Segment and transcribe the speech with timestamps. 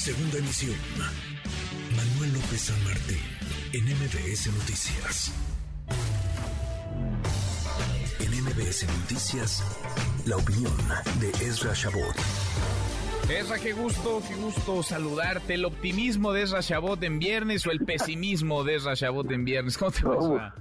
[0.00, 0.76] Segunda emisión.
[1.94, 3.20] Manuel López San Martín,
[3.74, 5.30] en MBS Noticias.
[8.18, 9.60] En MBS Noticias,
[10.26, 10.72] la opinión
[11.20, 12.16] de Ezra Shabot.
[13.28, 15.52] Ezra, qué gusto, qué gusto saludarte.
[15.52, 19.76] ¿El optimismo de Ezra Shabot en viernes o el pesimismo de Ezra Shabot en viernes?
[19.76, 20.54] ¿Cómo te va?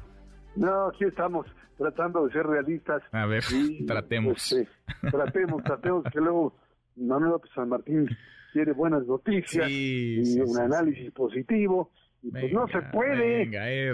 [0.58, 1.48] No, aquí estamos
[1.78, 3.02] tratando de ser realistas.
[3.14, 3.46] A ver,
[3.88, 4.52] tratemos.
[4.52, 4.70] Este,
[5.10, 6.58] tratemos, tratemos que luego
[6.98, 8.06] Manuel López San Martín
[8.52, 11.92] quiere buenas noticias y un análisis positivo.
[12.22, 13.46] Y pues no se puede,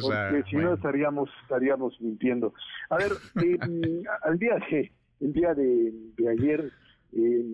[0.01, 2.53] porque si no estaríamos estaríamos mintiendo.
[2.89, 3.11] A ver,
[3.43, 4.91] eh, al día de,
[5.21, 5.93] el día de,
[6.29, 6.71] ayer
[7.13, 7.45] eh,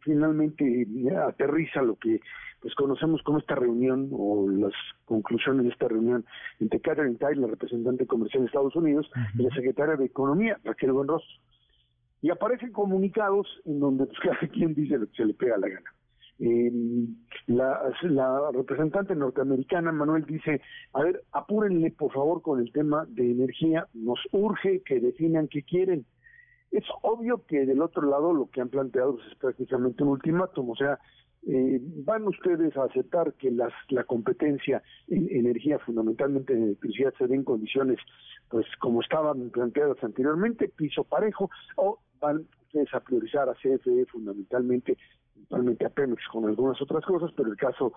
[0.00, 0.86] finalmente
[1.26, 2.20] aterriza lo que
[2.60, 4.72] pues conocemos como esta reunión o las
[5.06, 6.24] conclusiones de esta reunión
[6.60, 10.92] entre Catherine Tai, la representante comercial de Estados Unidos, y la secretaria de Economía, Raquel
[10.92, 11.24] Buenros.
[12.22, 15.68] Y aparecen comunicados en donde pues, cada quien dice lo que se le pega la
[15.68, 15.94] gana.
[16.40, 16.72] Eh,
[17.48, 20.62] la, representante norteamericana, Manuel, dice,
[20.94, 25.62] a ver, apúrenle por favor con el tema de energía, nos urge que definan qué
[25.62, 26.06] quieren.
[26.70, 30.76] Es obvio que del otro lado lo que han planteado es prácticamente un ultimátum, o
[30.76, 30.98] sea,
[31.46, 37.26] eh, van ustedes a aceptar que las, la competencia en energía, fundamentalmente en electricidad, se
[37.26, 37.98] den condiciones
[38.48, 44.96] pues como estaban planteadas anteriormente, piso parejo, o van ustedes a priorizar a CFE fundamentalmente
[45.50, 47.92] principalmente a Pemex con algunas otras cosas, pero el caso,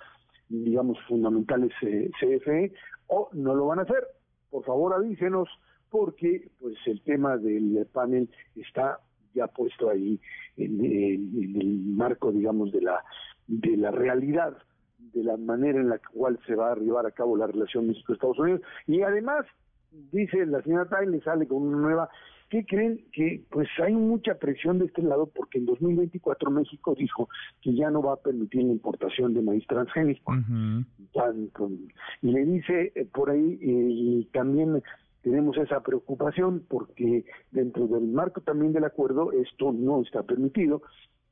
[0.50, 2.74] digamos, fundamental es eh, CFE,
[3.08, 4.08] o no lo van a hacer.
[4.50, 5.48] Por favor, avísenos,
[5.90, 9.00] porque pues el tema del panel está
[9.36, 10.20] ya puesto ahí
[10.58, 13.04] en, el marco, digamos, de la,
[13.48, 14.58] de la realidad
[14.98, 18.40] de la manera en la cual se va a llevar a cabo la relación México-Estados
[18.40, 18.62] Unidos.
[18.88, 19.46] Y además,
[20.12, 22.10] dice la señora Tain, sale con una nueva
[22.54, 23.04] qué creen?
[23.12, 27.28] Que pues hay mucha presión de este lado porque en 2024 México dijo
[27.62, 30.34] que ya no va a permitir la importación de maíz transgénico.
[32.22, 34.84] y le dice eh, por ahí, eh, y también
[35.24, 40.84] tenemos esa preocupación porque dentro del marco también del acuerdo esto no está permitido.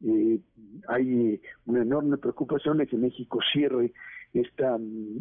[0.06, 0.40] Eh,
[0.88, 3.94] hay una enorme preocupación de que México cierre
[4.34, 4.78] esta,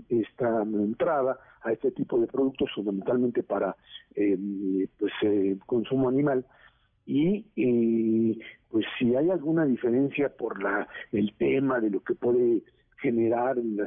[0.08, 3.76] esta entrada a este tipo de productos fundamentalmente para
[4.14, 4.38] eh,
[4.98, 6.44] pues eh, consumo animal
[7.06, 8.38] y eh,
[8.70, 12.62] pues si hay alguna diferencia por la el tema de lo que puede
[12.98, 13.80] generar el,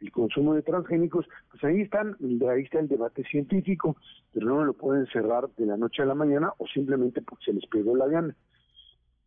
[0.00, 2.16] el, consumo de transgénicos, pues ahí están,
[2.48, 3.96] ahí está el debate científico,
[4.32, 7.52] pero no lo pueden cerrar de la noche a la mañana o simplemente porque se
[7.52, 8.34] les pegó la gana.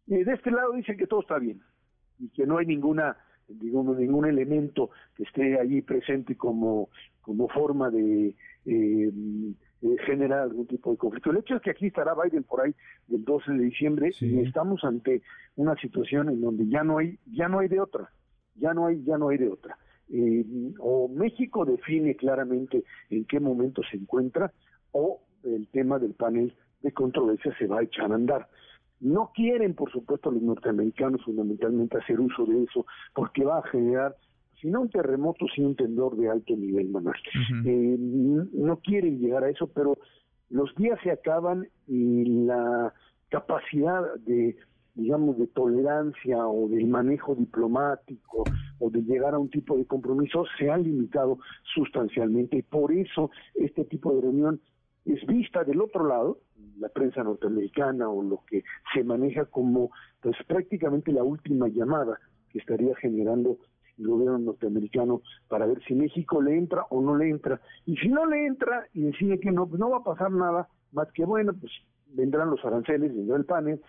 [0.07, 1.61] De este lado dicen que todo está bien
[2.19, 6.89] y que no hay ninguna digamos, ningún elemento que esté allí presente como,
[7.21, 8.35] como forma de
[8.65, 9.11] eh,
[10.05, 11.31] generar algún tipo de conflicto.
[11.31, 12.73] El hecho es que aquí estará Biden por ahí
[13.07, 15.21] del 12 de diciembre y estamos ante
[15.55, 18.09] una situación en donde ya no hay, ya no hay de otra,
[18.55, 19.77] ya no hay, ya no hay de otra.
[20.09, 20.45] Eh,
[20.79, 24.51] o México define claramente en qué momento se encuentra,
[24.91, 28.47] o el tema del panel de controversia se va a echar a andar.
[28.99, 34.15] No quieren, por supuesto, los norteamericanos fundamentalmente hacer uso de eso, porque va a generar,
[34.59, 37.15] si no un terremoto, si un temblor de alto nivel, Manuel.
[37.65, 39.97] Eh, no quieren llegar a eso, pero
[40.49, 42.93] los días se acaban y la
[43.29, 44.55] capacidad de
[44.97, 48.43] digamos, de tolerancia o del manejo diplomático
[48.79, 51.37] o de llegar a un tipo de compromiso se ha limitado
[51.75, 54.59] sustancialmente y por eso este tipo de reunión
[55.05, 56.39] es vista del otro lado,
[56.79, 62.59] la prensa norteamericana o lo que se maneja como pues prácticamente la última llamada que
[62.59, 63.57] estaría generando
[63.97, 67.59] el gobierno norteamericano para ver si México le entra o no le entra.
[67.85, 70.69] Y si no le entra y decide que no, pues no va a pasar nada,
[70.91, 71.71] más que bueno, pues
[72.13, 73.81] vendrán los aranceles, vendrá el panel,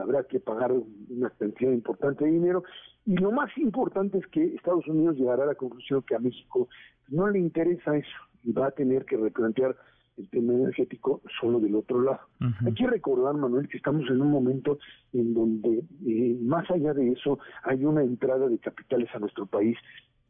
[0.00, 2.64] habrá que pagar una cantidad importante de dinero.
[3.04, 6.68] Y lo más importante es que Estados Unidos llegará a la conclusión que a México
[7.08, 9.76] no le interesa eso y va a tener que replantear
[10.16, 12.20] el tema energético solo del otro lado.
[12.64, 14.78] Hay que recordar, Manuel, que estamos en un momento
[15.12, 19.76] en donde, eh, más allá de eso, hay una entrada de capitales a nuestro país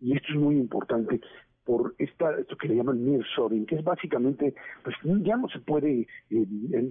[0.00, 1.20] y esto es muy importante
[1.64, 6.06] por esta, esto que le llaman nearshoring, que es básicamente, pues ya no se puede
[6.30, 6.46] eh,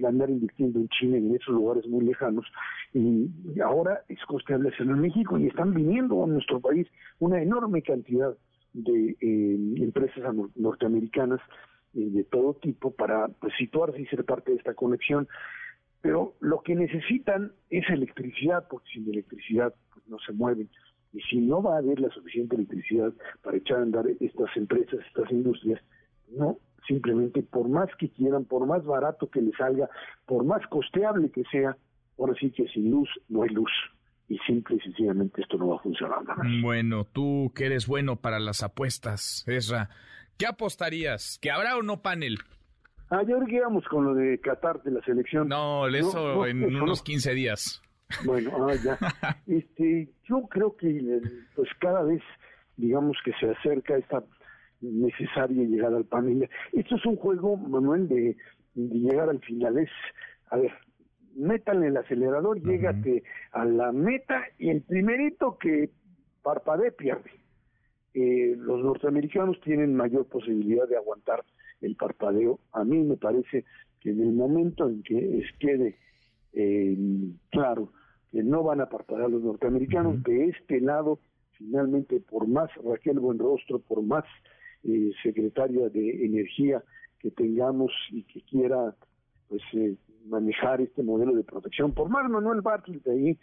[0.08, 2.46] andar invirtiendo en China en esos lugares muy lejanos,
[2.94, 3.30] y
[3.64, 6.88] ahora es hacerlo en México y están viniendo a nuestro país
[7.20, 8.36] una enorme cantidad
[8.74, 11.40] de eh, empresas norteamericanas
[11.94, 15.28] de todo tipo para pues, situarse y ser parte de esta conexión.
[16.02, 20.70] Pero lo que necesitan es electricidad, porque sin electricidad pues, no se mueven.
[21.14, 23.14] Y si no va a haber la suficiente electricidad
[23.44, 25.80] para echar a andar estas empresas, estas industrias,
[26.36, 26.58] no,
[26.88, 29.90] simplemente por más que quieran, por más barato que les salga,
[30.26, 31.78] por más costeable que sea,
[32.18, 33.72] ahora sí que sin luz no hay luz.
[34.30, 36.20] y simple y sencillamente esto no va a funcionar.
[36.62, 39.90] Bueno, tú que eres bueno para las apuestas, Esra,
[40.38, 41.40] ¿qué apostarías?
[41.42, 42.38] ¿Que habrá o no panel?
[43.10, 45.48] Ahora íbamos con lo de Qatar de la selección.
[45.48, 47.82] No, eso en unos 15 días.
[48.26, 48.98] Bueno, ah, ya.
[49.48, 51.22] este, yo creo que
[51.56, 52.22] pues cada vez,
[52.78, 54.24] digamos que se acerca esta
[54.82, 56.50] necesaria llegada al panel.
[56.72, 58.36] Esto es un juego, Manuel, de,
[58.76, 59.78] llegar al final.
[59.78, 59.90] Es,
[60.50, 60.72] a ver,
[61.36, 65.90] métanle el acelerador, llégate a la meta y el primerito que
[66.42, 67.32] parpadee pierde.
[68.14, 71.44] Eh, los norteamericanos tienen mayor posibilidad de aguantar
[71.82, 72.60] el parpadeo.
[72.72, 73.66] A mí me parece
[74.00, 75.98] que en el momento en que quede
[76.54, 76.98] eh,
[77.50, 77.92] claro
[78.32, 81.20] que no van a parpadear los norteamericanos, de este lado,
[81.52, 84.24] finalmente, por más Raquel Buenrostro, por más
[84.84, 86.84] eh, secretaria de Energía
[87.20, 88.96] que tengamos y que quiera
[89.48, 89.96] pues eh,
[90.26, 93.38] manejar este modelo de protección, por más Manuel Bartlett ahí,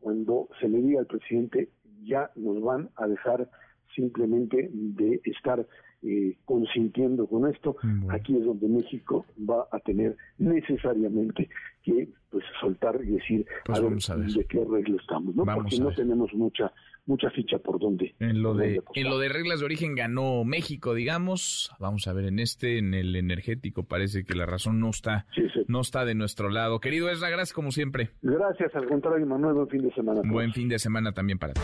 [0.00, 1.70] cuando se le diga al presidente,
[2.04, 3.48] ya nos van a dejar
[3.96, 5.66] simplemente de estar
[6.02, 7.76] eh, consintiendo con esto,
[8.10, 11.48] aquí es donde México va a tener necesariamente
[11.82, 15.44] que pues soltar y decir pues a, de qué regla estamos, ¿no?
[15.44, 16.70] Porque no tenemos mucha
[17.06, 18.14] mucha ficha por donde.
[18.20, 21.72] En lo de en lo de reglas de origen ganó México, digamos.
[21.80, 25.26] Vamos a ver en este, en el energético parece que la razón no está
[25.66, 26.78] no está de nuestro lado.
[26.78, 28.10] Querido Esra, gracias como siempre.
[28.22, 30.20] Gracias, al contrario, Manuel, buen fin de semana.
[30.24, 31.60] Buen fin de semana también para ti.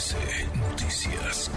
[0.00, 1.50] Noticias.